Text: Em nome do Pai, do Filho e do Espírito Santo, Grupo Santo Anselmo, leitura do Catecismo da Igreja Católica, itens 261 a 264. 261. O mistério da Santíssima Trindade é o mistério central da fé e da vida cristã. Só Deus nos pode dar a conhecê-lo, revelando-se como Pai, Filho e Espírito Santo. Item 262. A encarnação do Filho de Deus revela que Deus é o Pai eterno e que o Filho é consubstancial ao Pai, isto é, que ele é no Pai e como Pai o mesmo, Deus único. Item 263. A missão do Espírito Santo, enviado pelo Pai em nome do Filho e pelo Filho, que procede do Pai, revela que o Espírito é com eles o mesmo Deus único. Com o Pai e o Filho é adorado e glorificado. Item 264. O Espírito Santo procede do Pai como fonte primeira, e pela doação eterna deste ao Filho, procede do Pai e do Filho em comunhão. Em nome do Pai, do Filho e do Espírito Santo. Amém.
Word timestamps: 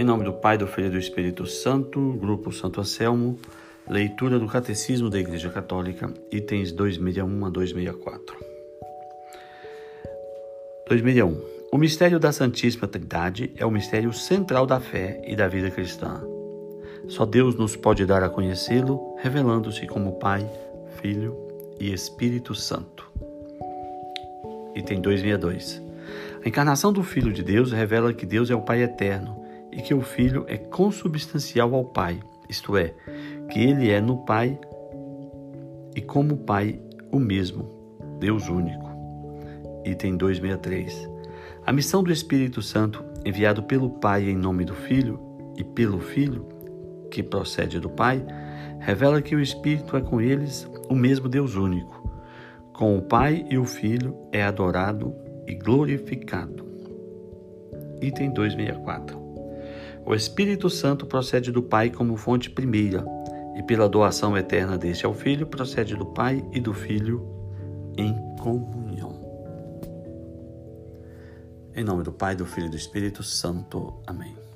Em 0.00 0.02
nome 0.02 0.24
do 0.24 0.32
Pai, 0.32 0.56
do 0.56 0.66
Filho 0.66 0.86
e 0.86 0.90
do 0.92 0.98
Espírito 0.98 1.46
Santo, 1.46 2.14
Grupo 2.14 2.50
Santo 2.50 2.80
Anselmo, 2.80 3.38
leitura 3.86 4.38
do 4.38 4.46
Catecismo 4.46 5.10
da 5.10 5.18
Igreja 5.18 5.50
Católica, 5.50 6.10
itens 6.32 6.72
261 6.72 7.44
a 7.44 7.50
264. 7.50 8.34
261. 10.88 11.38
O 11.70 11.76
mistério 11.76 12.18
da 12.18 12.32
Santíssima 12.32 12.88
Trindade 12.88 13.52
é 13.58 13.66
o 13.66 13.70
mistério 13.70 14.10
central 14.10 14.64
da 14.64 14.80
fé 14.80 15.20
e 15.26 15.36
da 15.36 15.46
vida 15.48 15.70
cristã. 15.70 16.22
Só 17.06 17.26
Deus 17.26 17.54
nos 17.56 17.76
pode 17.76 18.06
dar 18.06 18.22
a 18.22 18.30
conhecê-lo, 18.30 19.16
revelando-se 19.18 19.86
como 19.86 20.18
Pai, 20.18 20.50
Filho 21.02 21.36
e 21.78 21.92
Espírito 21.92 22.54
Santo. 22.54 23.06
Item 24.74 25.02
262. 25.02 25.82
A 26.42 26.48
encarnação 26.48 26.90
do 26.90 27.02
Filho 27.02 27.34
de 27.34 27.42
Deus 27.42 27.70
revela 27.70 28.14
que 28.14 28.24
Deus 28.24 28.50
é 28.50 28.54
o 28.54 28.62
Pai 28.62 28.82
eterno 28.82 29.49
e 29.80 29.82
que 29.82 29.94
o 29.94 30.02
Filho 30.02 30.44
é 30.46 30.58
consubstancial 30.58 31.74
ao 31.74 31.86
Pai, 31.86 32.20
isto 32.50 32.76
é, 32.76 32.92
que 33.50 33.58
ele 33.60 33.90
é 33.90 33.98
no 33.98 34.18
Pai 34.26 34.60
e 35.96 36.02
como 36.02 36.36
Pai 36.36 36.78
o 37.10 37.18
mesmo, 37.18 37.66
Deus 38.18 38.46
único. 38.50 38.90
Item 39.86 40.18
263. 40.18 41.08
A 41.64 41.72
missão 41.72 42.02
do 42.02 42.12
Espírito 42.12 42.60
Santo, 42.60 43.02
enviado 43.24 43.62
pelo 43.62 43.88
Pai 43.88 44.28
em 44.28 44.36
nome 44.36 44.66
do 44.66 44.74
Filho 44.74 45.18
e 45.56 45.64
pelo 45.64 45.98
Filho, 45.98 46.46
que 47.10 47.22
procede 47.22 47.80
do 47.80 47.88
Pai, 47.88 48.22
revela 48.80 49.22
que 49.22 49.34
o 49.34 49.40
Espírito 49.40 49.96
é 49.96 50.02
com 50.02 50.20
eles 50.20 50.68
o 50.90 50.94
mesmo 50.94 51.26
Deus 51.26 51.54
único. 51.54 52.06
Com 52.74 52.98
o 52.98 53.02
Pai 53.02 53.46
e 53.48 53.56
o 53.56 53.64
Filho 53.64 54.14
é 54.30 54.42
adorado 54.42 55.14
e 55.46 55.54
glorificado. 55.54 56.68
Item 58.02 58.30
264. 58.34 59.29
O 60.04 60.14
Espírito 60.14 60.68
Santo 60.68 61.06
procede 61.06 61.52
do 61.52 61.62
Pai 61.62 61.90
como 61.90 62.16
fonte 62.16 62.50
primeira, 62.50 63.04
e 63.56 63.62
pela 63.62 63.88
doação 63.88 64.36
eterna 64.36 64.78
deste 64.78 65.04
ao 65.04 65.14
Filho, 65.14 65.46
procede 65.46 65.94
do 65.94 66.06
Pai 66.06 66.44
e 66.52 66.60
do 66.60 66.72
Filho 66.72 67.22
em 67.96 68.14
comunhão. 68.36 69.20
Em 71.74 71.84
nome 71.84 72.02
do 72.02 72.12
Pai, 72.12 72.34
do 72.34 72.46
Filho 72.46 72.66
e 72.66 72.70
do 72.70 72.76
Espírito 72.76 73.22
Santo. 73.22 74.02
Amém. 74.06 74.49